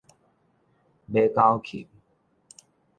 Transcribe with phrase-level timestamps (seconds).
[1.11, 1.87] 馬狗琴